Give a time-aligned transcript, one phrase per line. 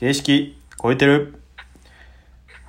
[0.00, 1.34] 形式超えてる、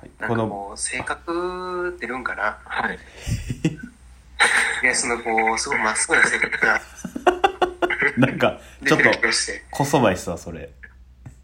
[0.00, 2.58] はいこの性格出るんかな。
[2.64, 2.98] はい。
[4.84, 6.80] いや、そのこう、すごいまっすぐな性格が
[8.18, 9.18] なんかちょってと。
[9.70, 10.70] こそばいっすわそれ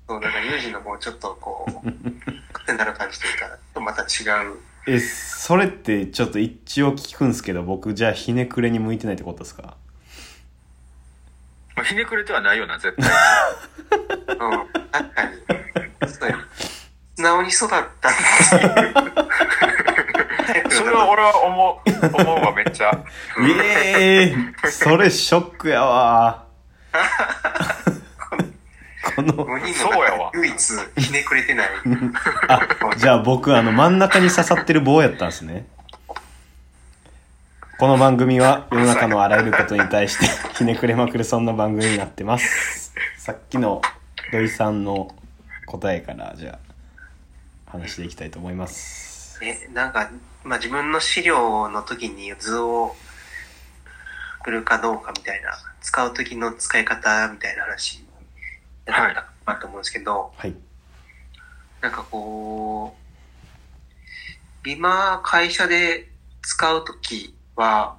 [0.07, 1.91] そう、なんか、ユージのこう、ちょっとこう、
[2.53, 4.05] 癖になる感じというか、とまた違
[4.47, 4.59] う。
[4.87, 9.77] えそれってちょっと一応聞くんすけど僕じゃあひねくれに向いてないってことですか？
[11.79, 13.09] まあ、ひねくれてはないよな、絶対。
[14.35, 14.39] うん、
[14.91, 15.29] 確かに。
[16.13, 16.37] そうや。
[17.15, 17.81] 素直に育ったっ
[18.51, 18.59] てい
[18.91, 18.95] う
[20.45, 21.91] タイプそれは俺は思う、
[22.21, 22.91] 思うわ、めっちゃ。
[23.39, 26.47] ええー、それショックやわ
[29.15, 31.69] この5人そうや唯一ひねくれてない。
[32.49, 32.67] あ
[32.97, 35.69] じゃあ僕あの真ん中に刺さってる棒やったんですね
[37.79, 40.27] この番組は世の中のあらゆることに対して
[40.59, 42.93] ひねくれまくるそんな番組になってます。
[43.17, 43.81] さっきの
[44.33, 45.15] 土井さんの
[45.65, 46.59] 答えからじゃ
[47.67, 49.39] あ話していきたいと思います。
[49.45, 50.11] え、なんか、
[50.43, 52.97] まあ、自分の資料の時に図を
[54.39, 58.05] 作るかどうかみたいな、使う時の使い方みたいな話
[58.87, 60.57] やったかなと思うんですけど、はい。
[61.81, 62.97] なんかこ
[64.65, 66.11] う、今、会社で
[66.43, 67.97] 使うときは、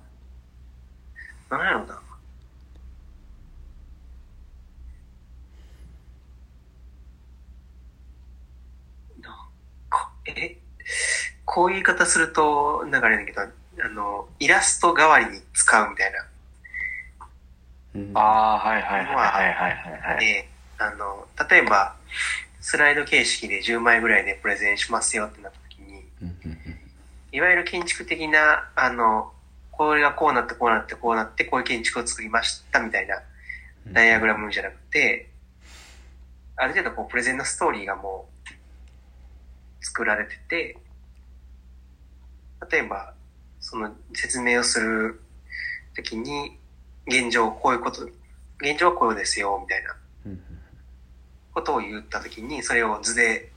[1.49, 1.93] なんやろうな。
[9.21, 9.33] なん
[9.89, 10.57] かえ、
[11.43, 16.25] こういう言い方すると、なんかあれだけど、あの、イラスト代わりに使うみたいな。
[17.95, 20.25] うんああ、はいはいはいはいはいはいはい。
[20.25, 21.95] で、あの、例えば、
[22.61, 26.59] スライド形式で10枚ぐらいでプレゼンしますよってなった時に、うんうん
[27.31, 29.31] いわゆる建築的な、あの、
[29.79, 33.15] これがこうなってこうなってこうなってこういう建築を作りましたみたいな
[33.87, 33.93] うん。
[33.93, 35.29] ダイアグラムじゃなくて、
[36.57, 38.27] ある程度こうプレゼンのストーリーがも
[39.81, 40.77] う作られてて、
[42.69, 43.13] 例えば、
[43.61, 45.21] その説明をする
[45.95, 46.57] ときに、
[47.07, 48.01] 現状こういうこと、
[48.59, 49.95] 現状はこうですよ、みたいな
[51.53, 53.49] ことを言ったときに、それを図で、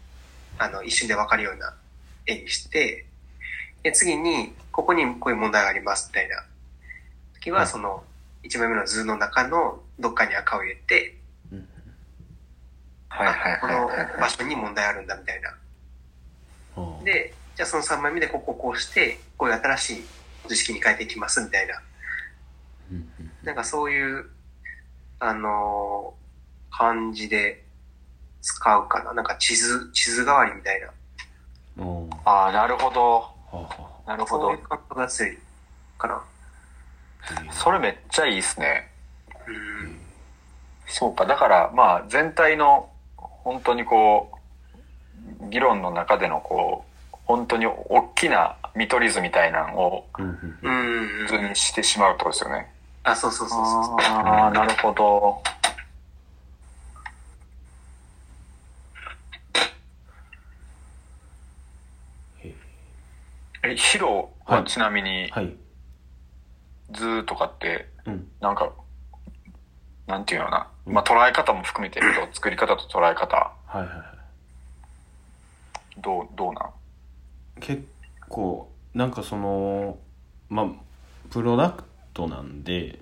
[0.56, 1.74] あの、一瞬でわかるような
[2.26, 3.06] 絵にして、
[3.82, 6.44] で、次に、ここにこういう問題があります、みたいな
[7.34, 8.03] 時は、はいその、
[8.43, 11.16] 一枚目の図の中のどっかに赤を入れて、
[11.53, 11.69] うん
[13.09, 13.91] はいはいこの。
[14.21, 15.54] 場所に問題あるんだ、みたいな。
[16.76, 20.04] うんで、じゃあその3枚目でここをこうして、こういう新しい
[20.48, 21.82] 図式に変えていきます、みたいな。
[23.42, 24.26] なんかそういう、
[25.19, 26.22] あのー
[26.72, 27.62] 感じで
[28.41, 29.12] 使うかな。
[29.12, 30.88] なんか地図、地図代わりみたいな。
[32.25, 33.31] ああ、なるほど。
[34.06, 34.58] なるほどそういう。
[34.58, 35.38] 感覚が強い
[35.98, 36.14] かな。
[36.14, 38.90] あそれめっちゃいいっすね。
[39.46, 40.00] うん。
[40.86, 41.26] そうか。
[41.26, 44.30] だから、まあ、全体の、本当にこ
[45.41, 51.26] う、議論の中でのこう、本当に大きな見取り図みたいなのをうんうんうん。
[51.28, 52.70] 図にしてしまうってことですよね。
[53.04, 53.96] あ、そうそうそうそう。
[54.00, 55.42] ああ、なるほど。
[63.64, 64.65] へえ、ヒロははい。
[64.66, 65.54] ちなみにはい。
[66.93, 68.28] 図とかって、うん。
[68.41, 68.72] なんか、
[70.06, 70.69] なんていうのかな。
[70.87, 70.94] うん。
[70.94, 76.00] まあ、捉え方も含めてると、作り方と捉え方、はいはいはい。
[76.00, 76.71] どう、どうなん？
[77.60, 77.84] 結
[78.28, 79.98] 構なんかその
[80.48, 80.66] まあ
[81.31, 81.84] プロダク
[82.15, 82.98] トなんで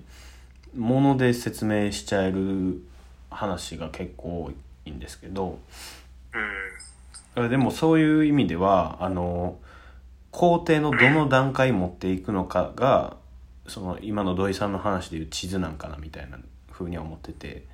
[0.75, 2.81] もので説明しちゃえる
[3.29, 4.51] 話が結構多
[4.85, 5.57] いんですけど。
[7.35, 7.49] うん。
[7.49, 9.57] でもそういう意味ではあの
[10.31, 13.17] 工程のどの段階持っていくのかが
[13.67, 16.39] その今の土井さんの話でいう地図なんかなみたいな
[16.71, 17.65] 風には思ってて。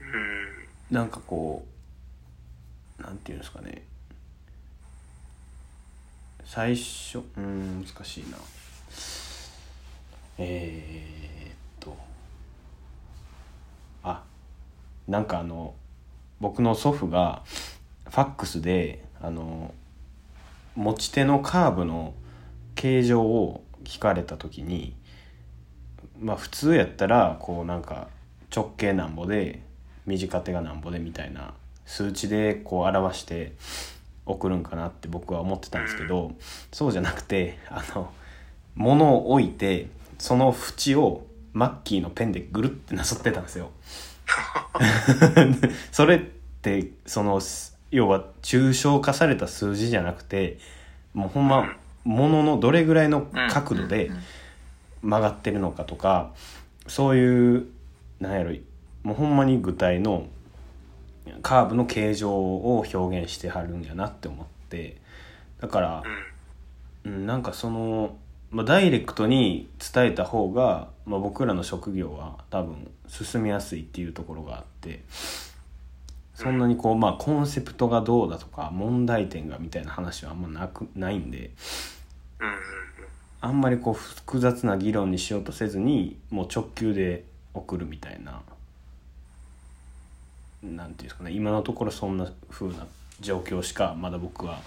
[0.00, 0.96] うん。
[0.96, 1.66] なんかこ
[2.98, 3.84] うなんていうんですかね。
[6.44, 8.36] 最初うーん難しいな。
[10.38, 11.96] えー、っと。
[14.02, 14.22] あ
[15.06, 15.74] なんかあの
[16.40, 17.42] 僕の祖父が
[18.08, 19.72] ファックスであの
[20.74, 22.14] 持ち手のカーブの
[22.74, 24.94] 形状を聞かれた時に
[26.18, 28.08] まあ普通やったらこうなんか
[28.54, 29.62] 直径なんぼで
[30.06, 31.54] 短手がなんぼでみたいな
[31.84, 33.52] 数値でこう表して
[34.24, 36.32] 送るんかなって僕は思ってたんですけど
[36.70, 38.12] そうじゃなくてあの
[38.74, 39.88] 物を置いて
[40.18, 43.70] その縁をマッキーのペンでぐるってなぞってたんですよ。
[45.92, 46.20] それっ
[46.62, 47.40] てその
[47.92, 50.58] 要は抽象化された数字じゃなくて
[51.14, 54.10] もうほんま物のどれぐらいの角度で
[55.02, 56.32] 曲がってるのかとか
[56.88, 57.66] そういう
[58.18, 58.52] なんやろ
[59.02, 60.26] もうほんまに具体の
[61.42, 64.96] カーブの形状を表現してはるんやなって思って
[65.60, 66.02] だから
[67.04, 68.16] なんかその、
[68.50, 75.02] まあ、ダイレクトに伝えた方が、まあ、僕らの職業は多分進みやすいっていうところがあって
[76.42, 81.50] そんなにこう、まあ、コンセプトがどうだとか問題点がみたいな話はあんまなくないんで
[83.40, 87.24] あんまりこう複雑な議論にしようとせずにもう直球で
[87.54, 88.42] 送るみたいな
[90.62, 92.86] なんていうんですかね今のところそんな風な
[93.20, 94.60] 状況しかまだ僕は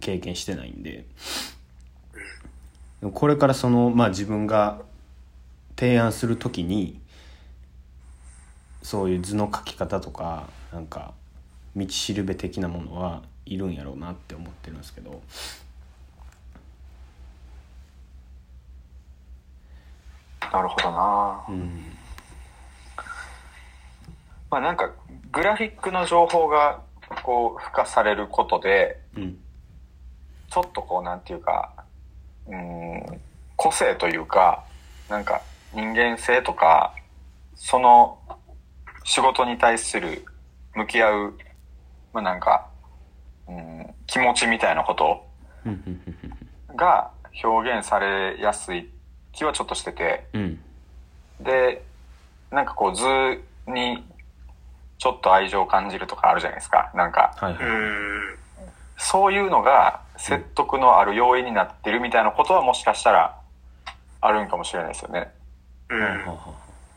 [0.00, 1.04] 経験してないんで。
[3.10, 4.80] これからそのまあ自分が
[5.76, 7.00] 提案する時に
[8.82, 11.14] そういう図の書き方とかなんか
[11.76, 15.22] 道しるべ的なものはいるんやろうなって思ってるんですけど。
[20.52, 21.44] なるほどな。
[21.48, 21.96] うん。
[24.50, 24.90] まあなんか
[25.30, 26.80] グラフィックの情報が
[27.22, 29.38] こう付加されることでうん。
[30.50, 31.72] ちょっとこうなんていうか
[32.46, 33.20] うん
[33.56, 34.64] 個性というか
[35.08, 35.40] なんか
[35.74, 36.94] 人間性とか
[37.54, 38.18] その
[39.12, 40.24] 仕事に対する
[40.74, 41.34] 向き合う
[42.14, 42.66] まあなんか
[43.46, 45.22] うん気持ちみたいなこと
[46.74, 47.10] が
[47.44, 48.88] 表現されやすい
[49.32, 50.58] 気はちょっとしててうん
[51.42, 51.84] で
[52.50, 53.04] なんかこう図
[53.70, 54.02] に
[54.96, 58.22] ちょっと愛情を感じるとかあるじゃないですかなんかはいはい、うん。
[58.96, 63.38] そういうのが説得のある要因になってるみたいなことはもしかしたら
[64.22, 65.30] あるんかもしれないですよね。
[65.90, 66.00] うん。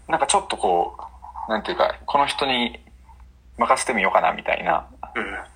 [0.08, 1.15] なんかちょっとこう、
[1.47, 2.80] なんていうか、この人に
[3.57, 4.88] 任せてみようかなみたいな、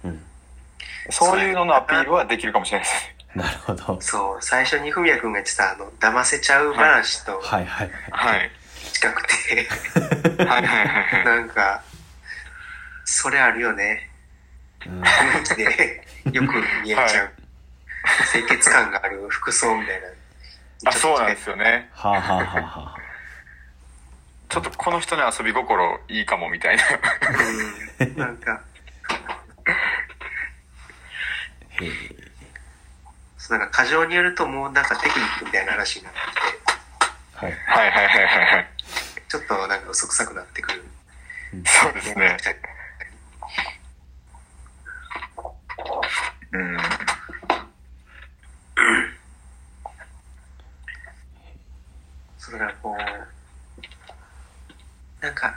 [0.03, 0.21] うん。
[1.09, 3.15] そういうののアピールはできるかもしれないですね。
[3.35, 8.51] なるほどそう、最初にふみやくんが言ってた、あの、騙せちゃう話とはいはいはい。
[8.93, 9.67] 近くて、
[10.45, 11.25] はいはいはいはい。
[11.25, 11.81] なんか、
[13.05, 14.09] それあるよね。
[14.85, 15.01] うん
[15.57, 16.53] で よく
[16.83, 17.31] 見えちゃう。
[18.31, 20.07] 清潔感がある服装みたいな。
[20.85, 21.89] あ、そうなんですよね。
[21.93, 22.98] はあはあはあはあ
[24.49, 26.83] ちょっとこの人の遊び心いいかもみたいな。
[27.99, 28.15] うん。
[28.17, 28.61] なんか、
[33.49, 36.19] なんか過剰にやるともうなんかテクニックみたいな話になって
[37.35, 38.67] はいはいはいはいはいはい。
[39.27, 40.83] ちょっとなんか嘘くさくなってくる。
[41.65, 42.37] そうですね。
[46.51, 46.77] うん。
[52.37, 53.29] そうだからこう、
[55.21, 55.53] なんか、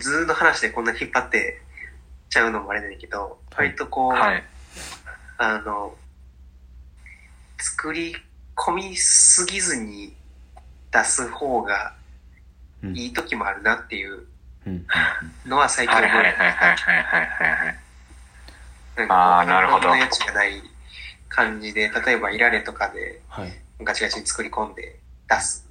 [0.00, 1.60] 図の話でこんなに引っ張って
[2.28, 4.42] ちゃうのもあれだけど、割とこう、はい。
[5.38, 5.94] あの、
[7.58, 8.14] 作り
[8.56, 10.14] 込みすぎずに
[10.92, 11.94] 出す方が
[12.82, 14.24] うんいい時もあるなっていう
[14.66, 14.86] うん
[15.46, 16.24] のは最近はいはい思う。
[16.24, 17.76] はいはいはいはいはい。
[18.96, 20.62] なんかあーなるほどこんなやつがない
[21.28, 23.52] 感じで、例えばいられとかではい
[23.82, 24.98] ガチガチに作り込んで
[25.28, 25.66] 出す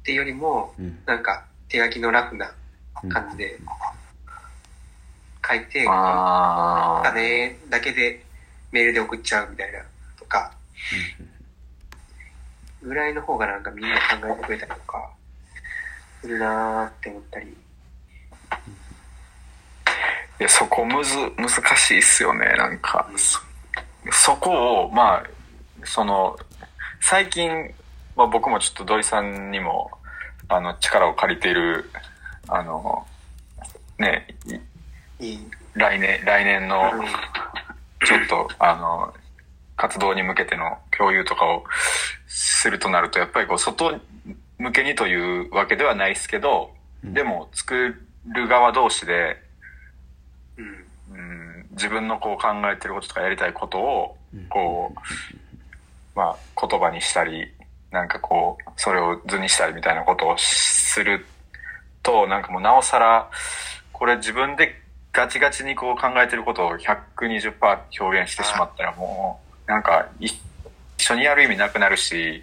[0.00, 2.52] っていうよりも、うんなんか手書きのラフなうん
[3.08, 3.58] 感じで
[5.48, 7.02] 書いて、ああ。
[7.04, 8.24] 金だけで
[8.72, 9.80] メールで送っちゃうみたいな
[10.18, 10.52] とか、
[12.82, 15.10] ぐらいの方がなんかみんな考えてくれたりとか、
[16.20, 17.48] するなーって思ったり。
[17.48, 17.52] い
[20.42, 23.10] や、そこむず、難しいっすよね、なんか。
[23.16, 23.40] そ
[24.10, 25.24] そこを、まあ、
[25.84, 26.38] その、
[27.00, 27.74] 最近、
[28.16, 29.90] まあ僕もちょっと土井さんにも、
[30.48, 31.90] あの、力を借りている、
[32.50, 33.06] あの、
[33.98, 34.26] ね。
[35.74, 37.06] 来年、来年のうん、
[38.06, 39.14] ちょっと、あの、
[39.76, 41.64] 活動に向けての共有とかを
[42.26, 44.00] するとなると、やっぱりこう、外
[44.58, 46.72] 向けにというわけではないですけど、
[47.04, 47.94] うんでも、作
[48.26, 49.42] る側同士で、
[50.58, 50.86] うん。
[51.12, 57.52] うん、自分のこう考えてることとかやりたいことをうん、こう、まあ、言葉にしたり、
[57.90, 61.26] なんかこう、それを図にしたりみたいなことをする
[62.02, 63.30] と、なんかもうなおさら、
[63.92, 64.80] これ自分で
[65.12, 70.40] ガチガチにこう考えてることを120%表現してしまったらもう、なんか一
[70.98, 72.42] 緒にやる意味なくなるし、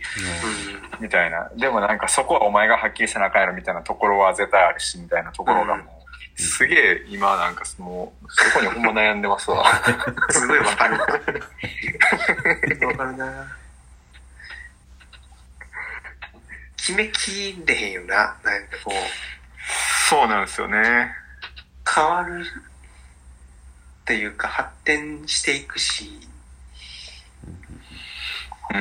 [0.99, 1.01] うん。
[1.01, 1.49] みたいな。
[1.55, 9.65] でもなんかそこはお前がはっきりせなあかんやろみたいなところは絶対あるし、みたいなところがもう、すげえ今なんかもう、そこにほんま悩んでますわ。
[10.29, 10.99] すごいわかる。
[10.99, 11.07] わ
[12.95, 13.57] かるな
[16.77, 18.15] 決めきれへんよな。
[18.15, 18.93] なんかこう、
[20.09, 21.11] そうなんですよね。
[21.85, 26.09] 変わるっていうか発展していくし。
[28.73, 28.79] うん。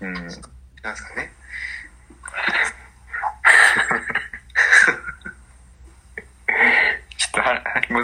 [0.00, 0.14] うん。
[0.14, 0.42] なんです
[0.80, 1.30] かね。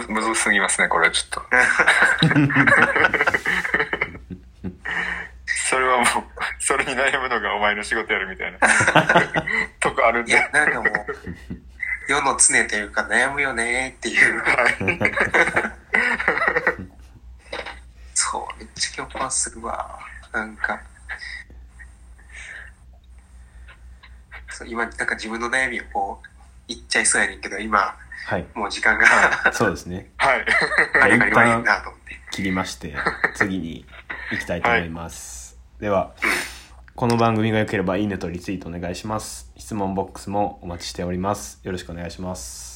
[0.05, 1.41] ず、むずすぎますね、これ、ちょっと。
[5.45, 6.05] それはもう、
[6.59, 8.59] それに悩むのがお前の仕事やるみたいな、
[9.79, 10.33] とこあるんで。
[10.33, 10.93] いや、なんかもう、
[12.07, 14.43] 世の常というか悩むよねっていう。
[18.13, 19.99] そう、めっちゃ共感するわ。
[20.31, 20.81] なんか。
[24.49, 26.27] そう今、なんか自分の悩みをこう、
[26.67, 30.45] 言っちゃいそうやねんけど、今、はいもう時間がそうですねはい。
[30.93, 32.19] ガリガリ悪いなと思って。
[32.31, 32.95] 切りまして
[33.35, 33.85] 次に
[34.31, 36.13] 行きたいと思います、では
[36.95, 42.73] この番組が良ければいいねとリツイートお願いします質問ボックスもお待ちしておりますよろしくお願いします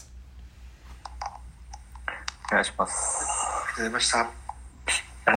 [2.50, 3.26] お願いします。
[3.26, 4.47] ありがとうございました。